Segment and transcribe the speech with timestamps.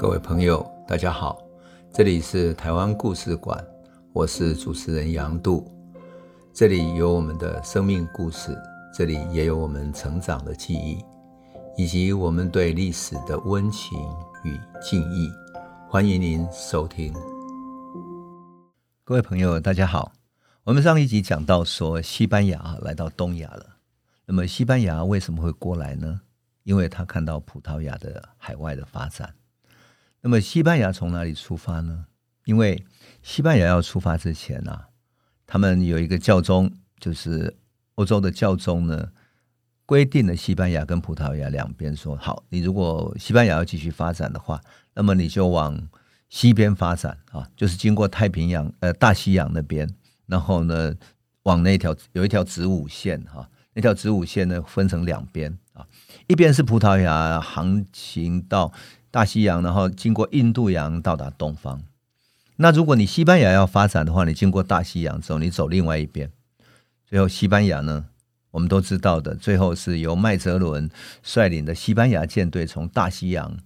[0.00, 1.46] 各位朋友，大家好，
[1.92, 3.62] 这里是台湾故事馆，
[4.14, 5.70] 我是主持人杨度，
[6.54, 8.56] 这里有我们的生命故事，
[8.94, 11.04] 这里也有我们成长的记忆，
[11.76, 13.98] 以及我们对历史的温情
[14.42, 15.30] 与敬意。
[15.86, 17.12] 欢迎您收听。
[19.04, 20.12] 各位朋友，大家好，
[20.64, 23.66] 我们上一集讲到说，西班牙来到东亚了，
[24.24, 26.22] 那么西班牙为什么会过来呢？
[26.62, 29.34] 因为他看到葡萄牙的海外的发展，
[30.22, 32.06] 那么西班牙从哪里出发呢？
[32.44, 32.84] 因为
[33.22, 34.88] 西班牙要出发之前啊，
[35.46, 37.56] 他们有一个教宗，就是
[37.94, 39.10] 欧洲的教宗呢，
[39.86, 44.60] 规定了西班牙跟葡萄牙两边说：好，你如果西班牙要继续发展的话，
[44.94, 45.88] 那么你就往
[46.28, 49.88] 西边发展啊，就是经过太平洋呃大西洋那边，
[50.26, 50.94] 然后呢
[51.44, 55.86] 往那条有一条子午线哈，那条子午线呢分成两边啊。
[56.26, 58.72] 一边是葡萄牙航行到
[59.10, 61.82] 大西洋，然后经过印度洋到达东方。
[62.56, 66.30] 那如果你西班牙要发展的话，你经过大西洋之后，你走另外一边。
[67.06, 68.06] 最后西班牙呢，
[68.50, 70.90] 我们都知道的，最后是由麦哲伦
[71.22, 73.58] 率领的西班牙舰队从大西洋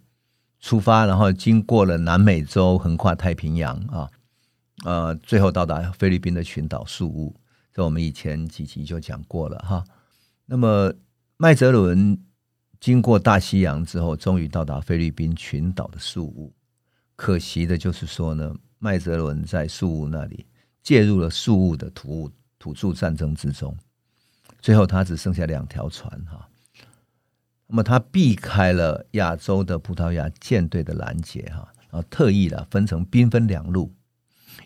[0.61, 4.11] 出发，然后经过了南美洲，横跨太平洋啊，
[4.85, 7.35] 呃，最后到达菲律宾的群岛宿务。
[7.73, 9.85] 这我们以前几集就讲过了哈。
[10.47, 10.93] 那么。
[11.37, 12.17] 麦哲伦
[12.85, 16.53] 经过大西洋之后，终于到达菲律宾群岛的宿务。
[17.17, 20.45] 可惜的就是说呢，麦哲伦在宿务那里
[20.83, 23.75] 介入了宿务的土土著战争之中，
[24.61, 26.47] 最后他只剩下两条船哈。
[27.69, 33.95] 那么他避开了亚洲的葡萄牙舰队的拦截哈，然后特意的分成兵分两路，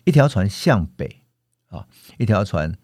[0.03, 1.21] 一条船向北
[1.69, 2.77] 啊，一条船。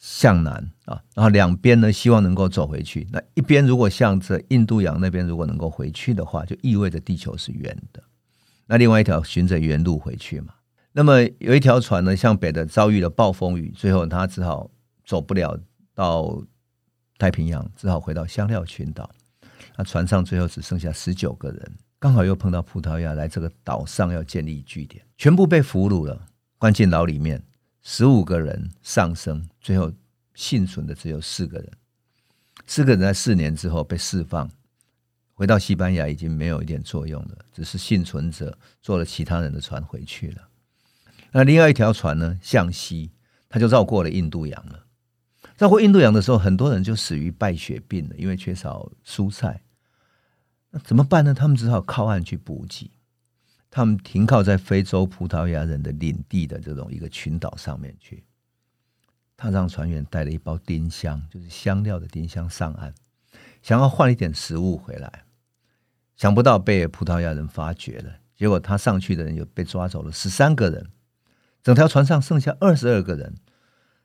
[0.00, 0.54] 向南
[0.86, 3.06] 啊，然后两边呢，希望能够走回去。
[3.12, 8.02] 那一边如果向着印度洋那边如果能够回去的话，就意味着地球是圆的。
[8.66, 10.54] 那另外一条循着原路回去嘛。
[10.92, 14.70] 那么有一条船呢，向北的遭遇了暴风雨，最后他只好
[15.04, 15.58] 走不了
[15.94, 16.42] 到
[17.18, 19.10] 太平洋，只好回到香料群岛。
[19.76, 27.42] 那船上最后只剩下十九个人，刚好又碰到葡萄牙来这个岛上要建立据点，全部被俘虏了，关进牢里面。
[27.82, 29.92] 十五个人丧生，最后
[30.34, 31.72] 幸存的只有四个人。
[32.66, 34.50] 四个人在四年之后被释放，
[35.34, 40.48] 回到西班牙已经没有一点作用了，只是幸存者坐了其他人的船回去了。
[41.32, 43.10] 那另外一条船呢，向西，
[43.48, 44.84] 他就绕过了印度洋了。
[45.56, 49.62] 绕过印度洋的时候，很多人就死于败血病了，因为缺少蔬菜。
[50.70, 51.34] 那怎么办呢？
[51.34, 52.90] 他们只好靠岸去补给。
[53.70, 58.24] 他们停靠在非洲葡萄牙人的领地的这种一个群岛上面去，
[59.36, 62.92] 他让船员带了一包丁香，就是香料的丁香上岸，
[63.62, 65.24] 想要换一点食物回来，
[66.16, 70.90] 想不到被葡萄牙人发觉了，结果他上去的人又被抓走了十三个人，
[71.62, 73.36] 整条船上剩下二十二个人，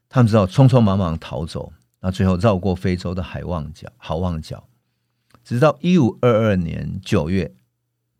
[0.07, 4.69] 他们只好匆匆忙忙逃走，那最后绕过非洲的海望角，好望角，
[5.43, 7.55] 直到一五二二年九月。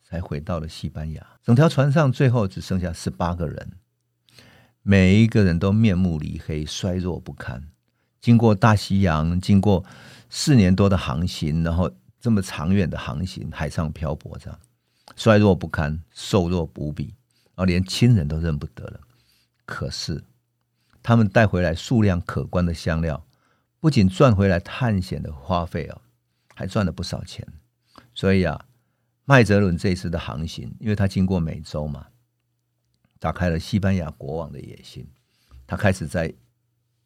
[0.08, 3.74] 才回到了西班牙，整条船上最后只剩下十八个人，
[4.82, 7.70] 每一个人都面目黧黑、衰弱不堪。
[8.20, 9.86] 经过大西洋，经过
[10.28, 14.60] 四年多的航行，然后这么长远的航行，海上漂泊，这样
[15.16, 17.14] 衰弱不堪、瘦弱无比，
[17.54, 19.00] 然后连亲人都认不得了。
[19.68, 20.24] 可是
[21.04, 23.24] 他们带回来数量可观的香料，
[23.80, 26.02] 不仅赚回来探险的花费啊，
[26.56, 27.48] 还赚了不少钱。
[28.16, 28.66] 所以啊。
[29.26, 32.06] 麦哲伦这一次的航行，因为他经过美洲嘛，
[33.20, 35.06] 打开了西班牙国王的野心。
[35.68, 36.32] 他开始在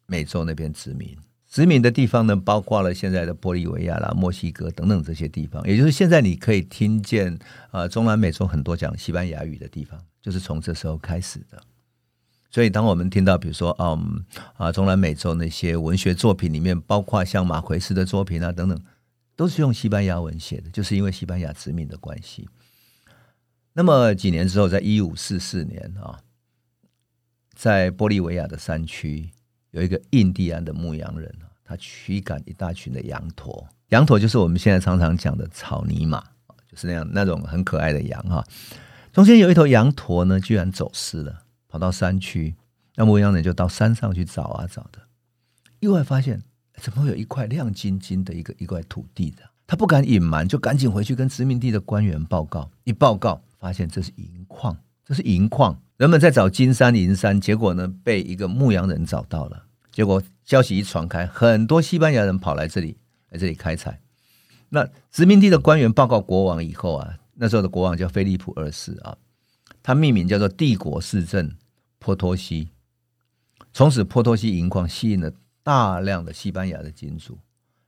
[0.06, 1.16] 美洲那边殖民，
[1.48, 5.66] 殖民的地方呢，包括了现在的玻利维亚啦、墨西哥等等这些地方。
[5.66, 7.38] 也就是现在你可以听见
[7.70, 11.58] 啊，中南美洲很多讲西班牙语的地方，就是从这时候开始的。
[12.50, 14.22] 所以，当我们听到比如说，嗯
[14.58, 18.78] 啊，中南美洲那些文学作品里面，包括像马奎斯的作品啊等等。
[19.40, 22.46] 都是用西班牙文写的，就是因为西班牙殖民的关系。
[23.72, 26.20] 那么几年之后，在一五四四年啊，
[27.54, 29.30] 在玻利维亚的山区，
[29.70, 31.34] 有一个印第安的牧羊人，
[31.64, 33.66] 他驱赶一大群的羊驼。
[33.88, 36.20] 羊驼就是我们现在常常讲的草泥马，
[36.68, 38.44] 就是那样那种很可爱的羊哈。
[39.10, 42.54] 中间有一头羊驼呢，居然走失了，跑到山区，
[42.94, 45.00] 那牧羊人就到山上去找啊找的，
[45.78, 46.42] 意外发现。
[46.80, 49.42] 怎么会有一块亮晶晶的一个一块土地的？
[49.66, 52.68] 他不敢隐瞒，就赶紧回去跟殖民地的官员报告。
[52.84, 55.80] 一报告，发现这是银矿，这是银矿。
[55.96, 59.66] 人们在找金山银山，结果呢，被一个牧羊人找到了。
[59.92, 62.96] 结果消息一传开，很多西班牙人跑来这里，
[63.28, 64.00] 来这里开采。
[64.70, 69.16] 那殖民地的官员报告国王以后啊，那时候的国王叫菲利普二世啊，
[69.82, 71.52] 他命名叫做帝国市政
[71.98, 72.70] 波托西。
[73.72, 75.32] 从此，波托西银矿吸引了
[75.62, 77.38] 大量的西班牙的金主，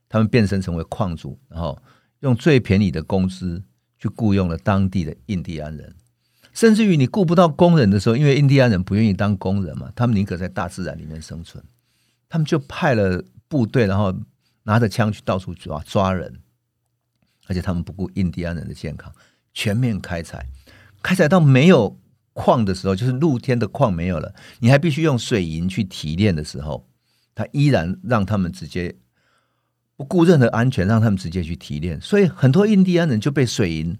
[0.07, 1.81] 他们变身成为矿主，然后
[2.19, 3.63] 用最便宜的工资
[3.97, 5.95] 去雇佣了当地的印第安人。
[6.53, 11.63] 甚至于你雇不到工人的时候，因为印第安人不愿意当工人嘛，他们宁可在大自然里面生存，
[12.29, 14.13] 他们就派了部队，然后
[14.61, 16.41] 拿着枪去到处抓抓人，
[17.47, 19.11] 而且他们不顾印第安人的健康，
[19.51, 20.45] 全面开采，
[21.01, 21.99] 开采到没有
[22.33, 26.87] 矿的时候，就是露天的矿没有了，你还必须用水银去提炼的时候，
[27.35, 28.95] 他依然让他们直接
[29.95, 33.97] 不顾任何安全，让他们直接去提炼，所以很多印第安人就被水银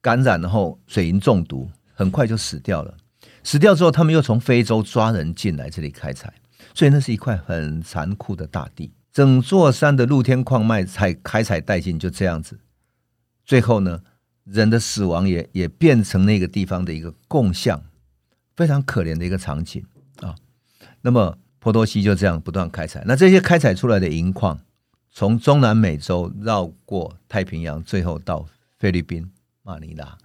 [0.00, 1.70] 感染，然后水银中毒。
[1.92, 2.96] 很快就死掉了。
[3.44, 6.32] 死掉之后，他们又从非洲抓人进来这里开采，
[6.72, 8.90] 所以那是一块很残酷的大地。
[9.12, 12.58] 整座山的露天矿脉才开采殆尽，就这样子。
[13.44, 14.00] 最后呢，
[14.44, 17.84] 人的死亡也也变成那个地方的一个共相，
[18.56, 19.84] 非常可怜的一个场景
[20.22, 20.34] 啊。
[21.02, 23.04] 那么波多西就这样不断开采。
[23.06, 24.58] 那这些开采出来的银矿，
[25.12, 28.46] 从中南美洲绕过太平洋，最后到
[28.78, 29.30] 菲律宾
[29.62, 30.18] 马尼拉。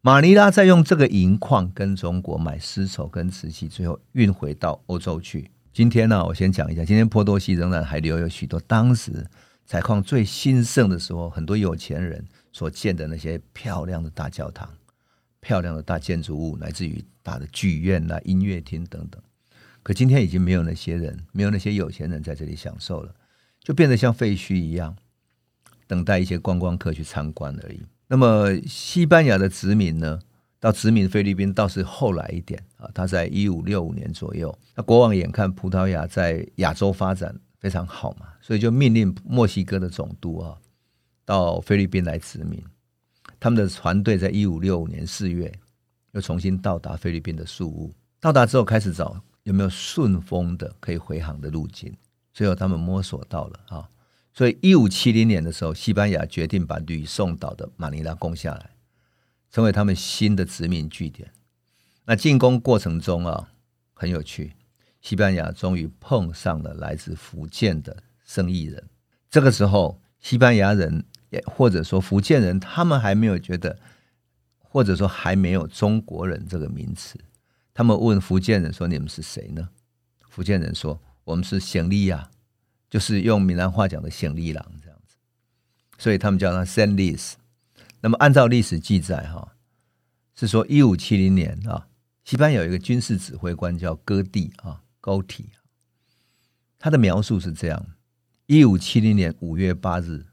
[0.00, 5.48] 马尼拉再用这个银矿跟中国买丝绸跟瓷器，最后运回到欧洲去。
[5.72, 9.24] 今天呢，我先讲一下，今天波多西仍然还留有许多当时
[9.64, 14.68] 采矿最兴盛的时候，很多有钱人所建的那些漂亮的大教堂、
[15.38, 19.22] 漂亮的大建筑物，乃至于大的剧院啊、音乐厅等等。
[19.82, 23.14] 可今天已经没有那些人，没有那些有钱人在这里享受了，
[23.60, 24.96] 就变得像废墟一样，
[25.86, 27.82] 等待一些观光客去参观而已。
[28.06, 30.20] 那么西班牙的殖民呢，
[30.60, 40.56] 到殖民菲律宾倒是后来一点啊，他在一五六五年左右，那国王眼看葡萄牙在亚洲发展非常好嘛，所以就命令墨西哥的总督啊
[41.24, 42.62] 到菲律宾来殖民。
[43.40, 45.52] 他们的船队在一五六五年四月
[46.12, 51.96] 又重新到达菲律宾的宿务，到达之后开始找有没有顺风的可以回航的路径，
[52.32, 53.88] 最后他们摸索到了啊。
[54.34, 58.70] 所以，一五七零年的时候，西班牙决定把吕宋岛的马尼拉攻下来，
[59.50, 61.30] 成为他们新的殖民据点。
[62.06, 63.50] 那进攻过程中啊，
[63.92, 64.54] 很有趣，
[65.02, 68.88] 西班牙终于碰上了来自福建的生意人。
[69.28, 73.78] 这个时候，西班牙人也或者说福建人，他们还没有觉得，
[74.60, 77.18] 或者说还没有中国人这个名词。
[77.74, 79.70] 他们问福建人说：“你们是谁呢？”
[80.28, 82.30] 福建人说：“我们是暹粒呀。”
[82.90, 85.16] 就是用闽南话讲的“暹粒郎”这样子，
[85.96, 87.32] 所以他们叫他 “Senlis”。
[88.02, 89.56] 那么按照历史记载，哈，
[90.34, 91.88] 是说一五七零年啊，
[92.24, 95.48] 西班牙有一个军事指挥官叫戈蒂啊，高提。
[96.78, 97.86] 他的描述是这样：
[98.44, 100.26] 一五七零年五月八日，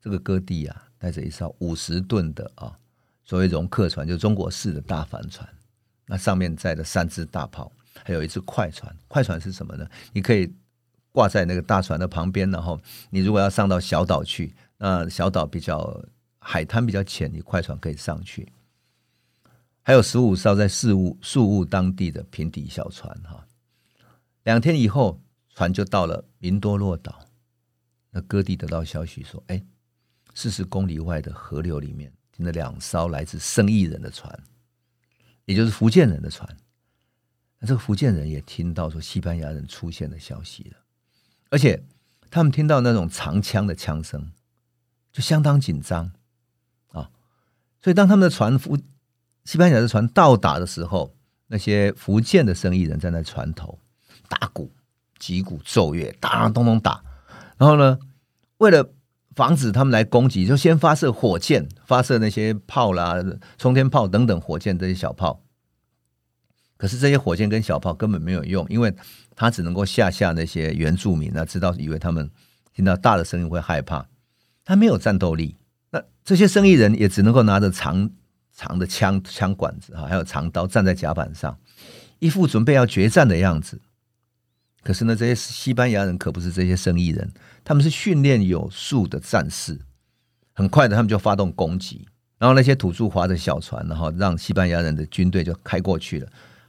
[0.00, 2.78] 这个戈蒂啊，带着一艘五十吨的啊，
[3.24, 5.48] 所谓容客船，就中国式的大帆船，
[6.12, 7.72] 那上面载了三只大炮，
[8.04, 8.94] 还有一只快船。
[9.08, 9.88] 快船是什么呢？
[10.12, 10.52] 你可以。
[11.14, 12.80] 挂在那个大船的旁边，然后
[13.10, 16.02] 你如果要上到小岛去，那小岛比较
[16.38, 18.50] 海滩比较浅，你快船可以上去。
[19.82, 23.46] 还有十五艘在宿务宿务当地的平底小船，哈。
[24.44, 25.20] 两天以后，
[25.54, 27.20] 船就到了明多洛岛。
[28.10, 29.62] 那戈蒂得到消息说，哎，
[30.32, 34.42] 四十公里外的河流里面停了两艘来自生意人的船，
[35.44, 36.48] 也就是福建人的船。
[37.58, 40.78] 那这个福建人也听到说西班牙人出现的消息了。
[41.50, 41.84] 而且
[42.30, 44.32] 他们听到那种长枪的枪声，
[45.12, 46.10] 就相当紧张
[46.92, 47.10] 啊！
[47.80, 48.78] 所以当他们的船夫、
[49.44, 51.14] 西班牙的船到达的时候，
[51.48, 53.78] 那些福建的生意人站在船头
[54.28, 54.72] 打鼓、
[55.18, 57.04] 击鼓奏乐，打咚咚打。
[57.58, 57.98] 然后呢，
[58.56, 58.90] 为了
[59.34, 63.16] 防止他们来攻击，就先发射火箭，发射那些炮啦、
[63.56, 65.42] 冲天炮等等火箭这些小炮。
[66.76, 68.92] 可是这些火箭跟小炮根本没有用，因为
[69.36, 72.28] 他只能够吓吓那些原住民啊，知道以为他们
[72.74, 74.06] 听到大的声音会害怕，
[74.64, 75.56] 他没有战斗力。
[75.90, 78.10] 那这些生意人也只能够拿着长
[78.54, 81.56] 长的枪枪管子啊，还有长刀站在甲板上，
[82.18, 83.80] 一副准备要决战的样子。
[84.82, 87.30] 可是呢，这些西班牙人可不是这些生意人，
[87.64, 89.78] 他们是训练有素的战士。
[90.54, 92.06] 很快的，他们就发动攻击，
[92.38, 96.28] 然后那些土著划着小船，然后让西班牙人的军队就开过去了。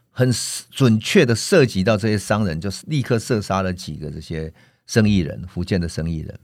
[0.09, 0.31] 很
[0.69, 4.53] 准确的涉及到这些商人，就是立刻射杀了几个这些
[4.85, 6.39] 生意人，福建的生意人。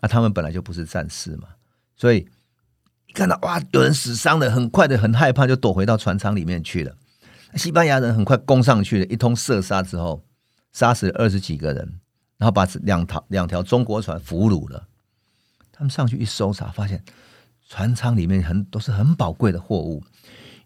[0.00, 1.48] 啊，他们本来就不是战士嘛，
[1.94, 2.26] 所以
[3.06, 6.96] 一看到哇，有人死伤了，很快的很害怕，就躲回到船舱里面去了。
[7.54, 10.24] 西班牙人很快攻上去了，一通射杀之后，
[10.72, 12.00] 杀死二十几个人，
[12.38, 14.88] 然后把两条两条中国船俘虏了。
[15.70, 17.04] 他们上去一搜查，发现
[17.68, 20.02] 船舱里面很都是很宝贵的货物，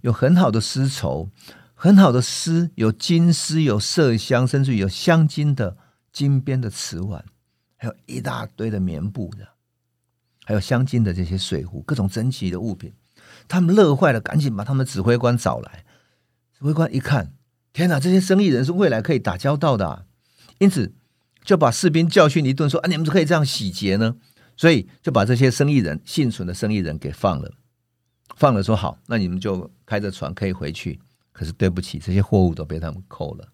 [0.01, 1.31] 有很好的丝绸，
[1.75, 5.77] 很好的丝，有金丝，有麝香，甚至有镶金的
[6.13, 7.25] 金边的瓷碗，
[7.77, 9.49] 还有一大堆的棉布的，
[10.45, 12.93] 还有镶金的这些水壶，各种珍奇的物品。
[13.49, 15.85] 他们乐坏了，赶紧把他们指挥官找来。
[16.59, 17.35] 指挥官一看，
[17.77, 20.07] 天哪，这些生意人是未来可以打交道的啊，
[20.57, 20.95] 因此
[21.45, 24.17] 就把士兵教训一顿，说啊，你们怎可以这样洗劫呢？
[24.57, 27.53] 所以就把这些生意人幸存的生意人给放了，
[28.35, 30.99] 放了说好，那你们就开着船可以回去。
[31.33, 33.47] 可是对不起，这些货物都被他们扣了。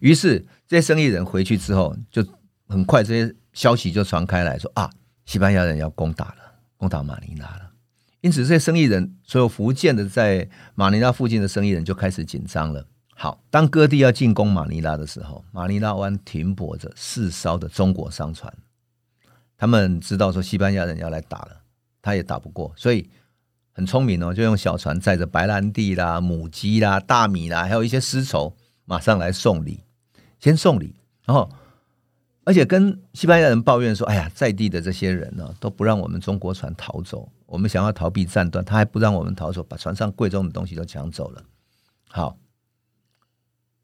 [0.00, 2.26] 于是这些生意人回去之后，就
[2.66, 4.90] 很快这些消息就传开来说啊，
[5.26, 7.70] 西班牙人要攻打了，攻打马尼拉了。
[8.20, 12.84] 因此这些生意人，所有福建的在马尼拉附近的生意人就开始紧张了。
[13.20, 18.52] 好，当各地要进攻马尼拉的时候，马尼拉湾停泊着四艘的中国商船。
[19.56, 21.62] 他们知道说西班牙人要来打了，
[22.00, 23.10] 他也打不过，所以
[23.72, 29.80] 很聪明哦，就用小船载着白兰地啦、母鸡啦、大米啦，还有一些丝绸，马上来送礼，
[30.38, 30.94] 先送礼，
[31.24, 31.50] 然后
[32.44, 41.42] 而且跟西班牙人抱怨说：“哎呀，在地的这些人呢，都不让我们中国船逃走，我们想要逃避战端，他还不让我们逃走，把船上贵重的东西都抢走了。”
[42.08, 42.38] 好，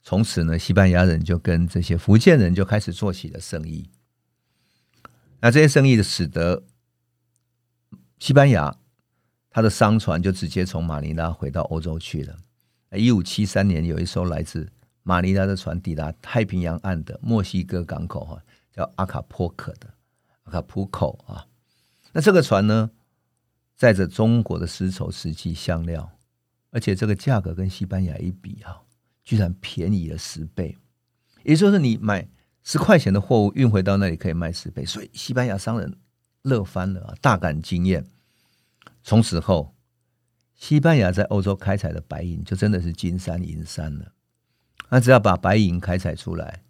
[0.05, 3.89] 从此呢，西班牙人就跟这些福建人就开始做起了生意。
[5.41, 6.63] 那这些生意的使得
[8.19, 8.77] 西班牙，
[9.49, 12.37] 他的商船就直接从马尼拉回到欧洲去了。
[12.93, 14.71] 一五七三年，有一艘来自
[15.03, 19.93] 马尼拉的船抵达太平洋岸的墨西哥港口，哈，叫阿卡波克的
[20.45, 21.47] 阿卡普口啊。
[22.13, 22.91] 那这个船呢，
[23.75, 26.13] 载着中国的丝绸、瓷器、香料，
[26.71, 28.84] 而且这个价格跟西班牙一比，哈，
[29.25, 30.77] 居然便宜了十倍。
[31.43, 32.29] 也就是，你买。
[32.67, 35.99] 十块钱的货物运回到那里可以卖十倍，所以西班牙商人
[36.41, 38.07] 乐翻了啊，大感惊艳。
[39.03, 39.75] 从此后，
[40.55, 44.13] 西班牙在欧洲开采的白银就真的是金山银山了。
[44.89, 46.63] 那只要把白银开采出来，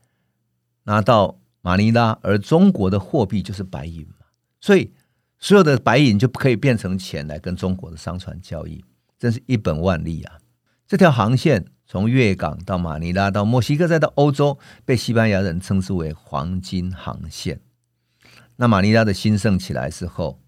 [0.83, 4.27] 拿到马尼拉，而中国的货币就是白银嘛，
[4.61, 4.93] 所以
[5.39, 8.85] 所有的白银就可以变成钱来跟中国的商船交易，
[9.17, 10.41] 真是一本万利啊！
[10.89, 11.67] 这条航线。
[11.87, 17.61] 从粤港到马尼拉到墨西哥再到欧洲，被西班牙人称之为黄金航线。
[18.57, 20.41] 那马尼拉的兴盛起来之后，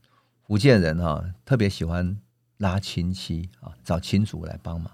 [0.46, 2.16] 福建人哈特别喜欢
[2.56, 4.90] 拉亲戚啊，找亲族来帮忙。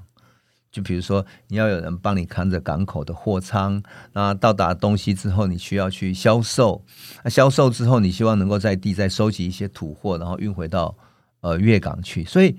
[0.73, 3.83] 就比如说，你要有人帮你看着港口的货仓，
[4.13, 6.85] 那到达东西之后，你需要去销售。
[7.23, 10.97] 那销售之后，你希望能够在地再收集一些土货，然后运回到
[11.41, 12.25] 呃粤港去。
[12.25, 12.59] 所以。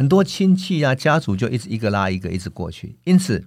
[0.00, 2.96] 很多亲戚啊，家族就一直一个拉一个，一直过去。
[3.04, 3.46] 因此，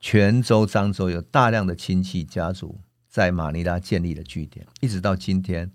[0.00, 5.70] 泉州、漳州有大量的亲戚家族在马尼拉建立了据点，一直到今天，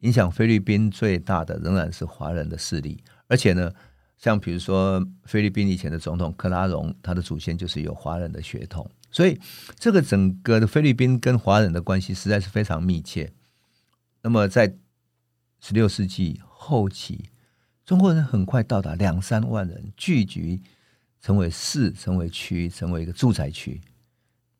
[0.00, 3.02] 影响菲律宾最大的仍然是华人的势力。
[3.28, 3.72] 而且呢，
[4.18, 9.40] 像比如说菲律宾以前的总统克拉荣，他的祖先就是有华人的血统，所以
[9.78, 13.32] 这个整个的菲律宾跟华人的关系实在是非常密切。
[14.20, 14.76] 那么，在
[15.62, 17.30] 十六世纪后期。
[17.88, 20.60] 中国人很快到达两三万人，聚集
[21.22, 23.80] 成为市，成为区，成为一个住宅区，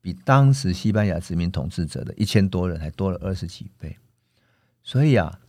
[0.01, 3.95] 比当时西班牙殖民统治者的一千多人还多了二十几倍。
[4.81, 5.39] 所以啊，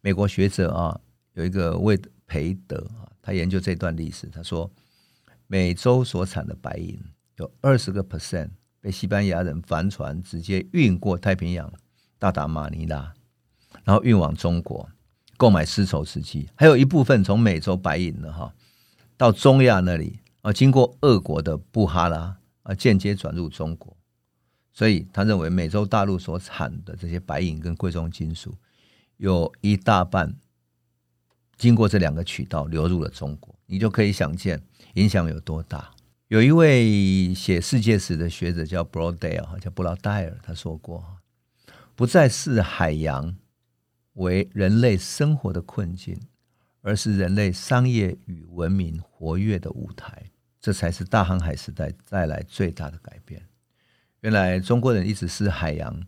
[0.00, 1.00] 美国学者啊，
[1.34, 1.96] 有一个魏
[2.26, 4.68] 培德啊，他研究这段历史，他说，
[5.46, 7.00] 美洲所产的白银
[7.36, 11.72] 有二十个 percent 被西班牙人帆船直接运过太平洋，
[12.18, 13.14] 到达马尼拉，
[13.84, 14.90] 然后运往中国。
[15.40, 18.52] 购买丝绸瓷器，还有一部分从美洲白银的哈，
[19.16, 23.96] 到中亚那里啊，经过俄国的布哈拉啊，间接转入中国。
[24.70, 28.54] 所以他认为美洲大陆所产的这些白银跟贵重金属，
[29.16, 30.36] 有一大半
[31.56, 33.54] 经过这两个渠道流入了中国。
[33.64, 34.62] 你就可以想见
[34.96, 35.90] 影响有多大。
[36.28, 41.02] 有一位写世界史的学者叫布罗代尔，叫布劳戴尔，他说过：
[41.96, 43.34] 不再是海洋。
[44.20, 46.18] 为人类生活的困境，
[46.82, 50.30] 而是人类商业与文明活跃的舞台。
[50.60, 53.42] 这才是大航海时代带来最大的改变。
[54.20, 56.02] 原来中国人一直是海洋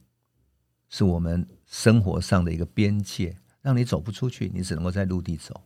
[0.91, 5.63] 是我们生活上的一个边界，让你走不出去，你只能够在陆地走。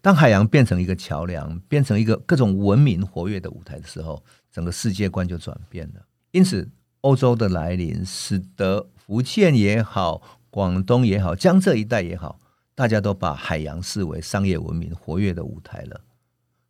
[0.00, 6.04] 当海洋变成一个桥梁，变成一个各种文明活跃的舞台的时候，整个世界观就转变了。
[6.32, 6.68] 因此，
[7.02, 10.39] 欧洲的来临使得福建也好。
[10.50, 12.38] 广东也好，江浙一带也好，
[12.74, 16.00] 大家都把海洋视为商业文明活跃的舞台了。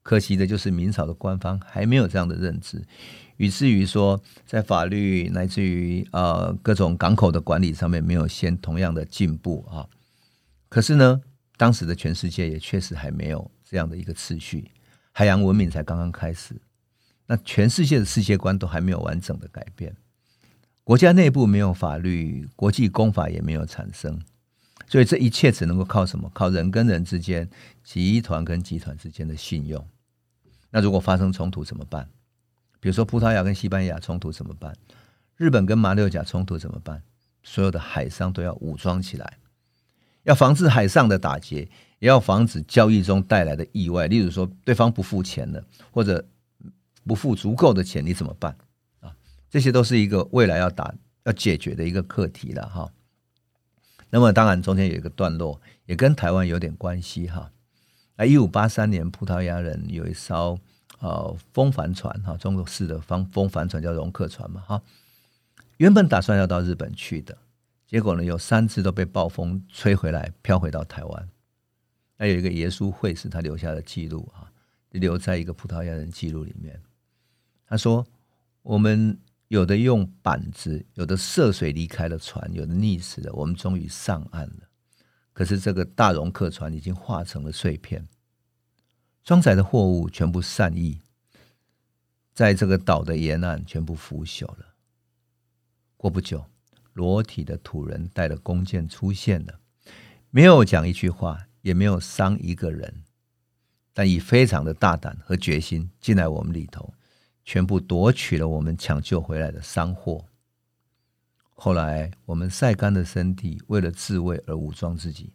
[0.03, 2.83] 可惜的就是明朝的官方还没有这样的认知，
[3.37, 9.87] 以至于说在法律乃至于呃各种港口的管理上面没有先同样的进步啊。
[10.69, 11.21] 可是呢，
[11.57, 14.71] 当时的全世界也确实还没有这样的一个次序，
[15.13, 16.55] 海洋文明才刚刚开始，
[17.27, 19.95] 那全世界的世界观都还没有完整的改变，
[20.91, 24.21] 国家内部没有法律，国际公法也没有产生，
[24.89, 26.29] 所以这一切只能够靠什么？
[26.35, 27.49] 靠人跟人之间、
[27.85, 29.87] 集团跟集团之间的信用。
[30.73, 32.09] 那如果发生冲突怎么办？
[32.81, 34.75] 比如说葡萄牙跟西班牙冲突怎么办？
[35.37, 37.01] 日本跟马六甲冲突怎么办？
[37.45, 39.39] 所有的海商都要武装起来，
[40.25, 41.69] 要防止海上的打劫，
[42.01, 44.09] 也要防止交易中带来的意外。
[44.09, 46.27] 例如说，对方不付钱了，或者
[47.07, 48.57] 不付足够的钱，你怎么办？
[49.51, 52.91] 这些都是一个未来要打要解决的一个课题了哈。
[54.09, 57.53] 那么，当然中间有一个段落，也跟台湾有点关系哈。
[58.17, 60.59] 那一五八三年，葡萄牙人有一艘
[60.99, 64.83] 呃风帆船哈，中国式的风风帆船叫容客船嘛哈。
[65.77, 67.39] 原本打算要到日本去的，
[67.87, 71.29] 结果呢，有三次都被暴风吹回来，飘回到台湾。
[72.19, 74.53] 那有一个耶稣会士，他留下的记录啊，
[74.91, 76.83] 留在一个葡萄牙人记录里面。
[77.67, 78.07] 他说
[78.63, 79.17] ：“我们
[79.51, 83.33] 有的用板子，有的涉水离开了船，有的溺死了。
[83.33, 84.69] 我们终于上岸了，
[85.33, 88.07] 可是这个大容客船已经化成了碎片，
[89.25, 91.01] 装载的货物全部散逸，
[92.33, 94.77] 在这个岛的沿岸全部腐朽了。”
[95.99, 96.47] 过不久，
[96.93, 99.59] 裸体的土人带着弓箭出现了，
[100.31, 103.03] 没有讲一句话，也没有伤一个人，
[103.93, 106.95] 但以非常的大胆和决心进来我们里头，
[107.45, 110.25] 全部夺取了我们抢救回来的商货。
[111.51, 115.33] 后来我们晒干的身体，为了自卫而武装自己。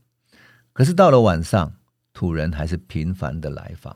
[0.74, 1.74] 可是到了晚上，
[2.14, 3.96] 土人还是频繁的来访，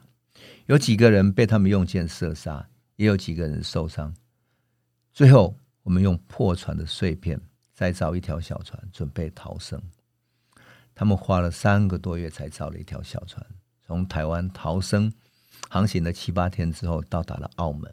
[0.68, 4.14] 有几个人被他们用箭射杀，也有几个人受伤。
[5.14, 5.56] 最后。
[5.84, 7.40] 我们用破船的碎片
[7.74, 9.82] 再造一条小船，准备逃生。
[10.94, 13.44] 他们花了三个多月才造了一条小船，
[13.88, 15.12] 从台湾逃生，
[15.68, 17.92] 航行了七八天之后到达了澳门。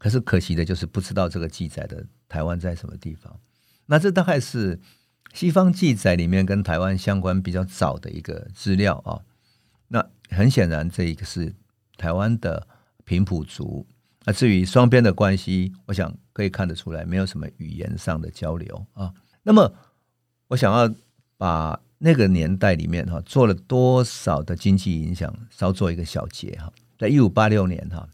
[0.00, 3.38] 可是可惜的就是不知道这个记载的台湾在什么地方。
[3.84, 4.80] 那这大概是
[5.34, 9.20] 西方记载里面跟台湾相关比较早的一个资料啊。
[9.88, 11.54] 那很显然，这一个是
[11.98, 12.66] 台湾的
[13.04, 13.86] 平埔族。
[14.24, 19.12] 那至于双边的关系，我想可以看得出来，没有什么语言上的交流啊。
[19.42, 19.74] 那么，
[20.48, 20.94] 我想要
[21.36, 26.72] 把那个年代里面哈做了多少的经济影响，稍做一个小结哈。
[26.98, 28.08] 在一五八六年哈，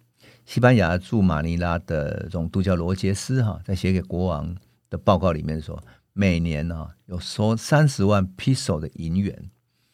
[0.47, 4.57] 西班牙驻马尼拉的总督叫罗杰斯哈，在写给国王
[4.89, 5.79] 的报告里面说，
[6.13, 9.51] 每年啊有说三十万 piso 的银元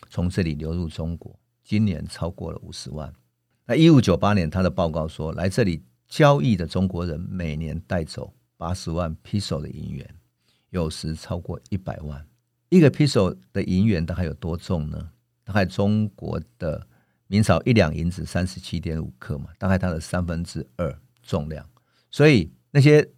[0.09, 3.13] 从这里流入中国，今年超过了五十万。
[3.67, 5.83] 那一五九八年他的报告说，来这里。
[6.09, 10.07] 交易的中国人每年带走八十万 piso 的银元，
[10.69, 12.23] 有时超过一百万。
[12.69, 15.09] 一个 piso 的银元大概有多重呢？
[15.43, 16.87] 大概中国的
[17.33, 21.67] 明朝一两银子三十七点五克嘛，大概它的三分之二重量。
[22.11, 23.09] 所以那些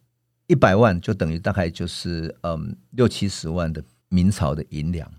[0.46, 5.12] 一百万就等于大概就是嗯六七十万的明朝的银两，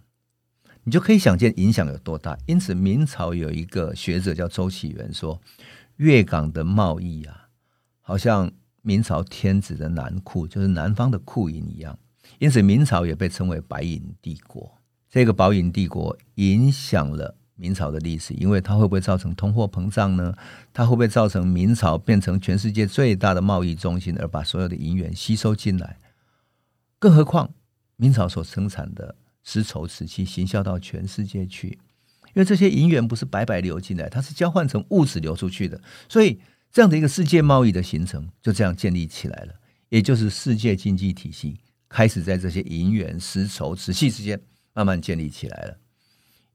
[0.86, 2.38] 你就可以想见影响有多大。
[2.46, 5.42] 因此，明朝有一个学者叫周启源说，
[5.98, 7.50] 粤港的贸易啊。
[8.00, 8.50] 好像
[8.82, 12.00] 明朝天子的南库，就是南方的库银一样，
[12.40, 14.78] 因此明朝也被称为白银帝国。
[15.10, 20.34] 这个白银帝国影响了明朝的历史，因为它会不会造成通货膨胀呢？
[20.74, 25.98] 它会不会造成明朝变成全世界最大的贸易中心，而把所有的银元吸收进来？
[27.00, 27.54] 更何况
[27.96, 31.80] 明朝所生产的丝绸、瓷器行销到全世界去，
[32.34, 36.40] 因为这些银元不是白白流进来，它是交换成物质流出去的，所以。
[36.72, 39.54] 这样的一个世界贸易的形成就这样建立起来了，
[39.88, 44.38] 也就是世界经济体系开始在这些银元、丝绸、瓷器之间
[44.74, 45.78] 慢慢建立起来了。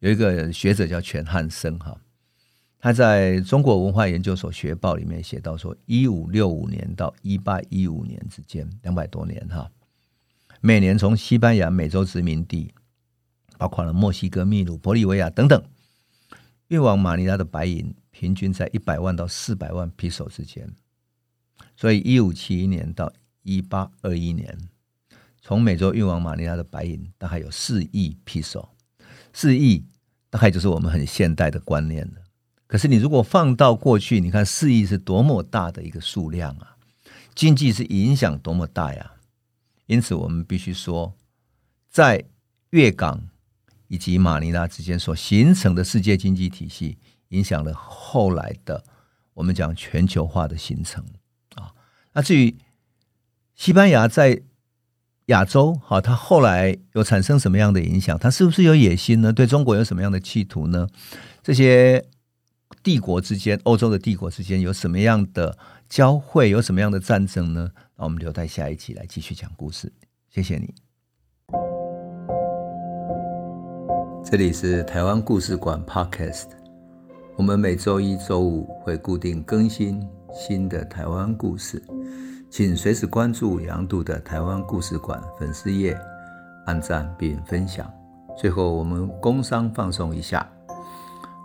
[0.00, 1.98] 有一个学者叫全汉生哈，
[2.78, 9.70] 他在中国文化研究所学报里面写到说，一五六五年到一八一五年之间，两百多年哈，
[10.60, 12.74] 每年从西班牙美洲殖民地，
[13.56, 15.62] 包括了墨西哥、秘鲁、玻利维亚等等，
[16.68, 17.94] 运往马尼拉的白银。
[18.12, 20.74] 平均在一百万到四百万披索之间，
[21.76, 23.10] 所以一五七一年到
[23.42, 24.58] 一八二一年，
[25.40, 28.76] 从美洲运往马尼拉的白银大概有四亿披索，
[29.32, 29.86] 四亿
[30.30, 32.22] 大概就是我们很现代的观念了。
[32.66, 36.76] 可是你如果放到过去，你看四亿是多么大的一个数量啊，
[37.34, 39.12] 经济是影响多么大呀！
[39.86, 41.12] 因此，我们必须说，
[41.90, 42.24] 在
[42.70, 43.28] 粤港
[43.88, 46.96] 以及马尼拉之间所形成的世界经济体系。
[47.30, 48.82] 影响了后来的
[49.34, 51.04] 我们讲全球化的形成
[51.54, 51.72] 啊。
[52.12, 52.56] 那至于
[53.54, 54.42] 西班牙在
[55.30, 58.18] 亚洲，哈，它后来有产生什么样的影响？
[58.18, 59.32] 它是不是有野心呢？
[59.32, 60.86] 对中国有什么样的企图呢？
[61.42, 62.04] 这些
[62.82, 65.56] 帝国之间，欧洲的帝国之间有什么样的
[65.88, 66.50] 交汇？
[66.50, 67.70] 有什么样的战争呢？
[67.96, 69.92] 那我们留待下一集来继续讲故事。
[70.28, 70.74] 谢谢你。
[74.24, 76.48] 这里是台湾故事馆 Podcast，
[77.36, 81.82] 我们每周一、周五会固定更新新的台湾故事。
[82.50, 85.96] 请随时关注杨渡的台湾故事馆粉丝页，
[86.66, 87.88] 按赞并分享。
[88.36, 90.44] 最后，我们工商放送一下：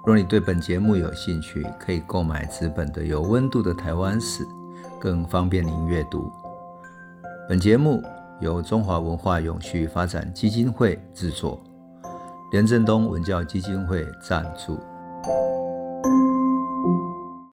[0.04, 4.44] 若你对本节目有兴趣，可以购买纸本的《有温度的台湾史》，
[5.00, 6.32] 更方便您阅读。
[7.48, 8.02] 本节目
[8.42, 11.62] 由中华文化永续发展基金会制作，
[12.52, 14.80] 连振东文教基金会赞助。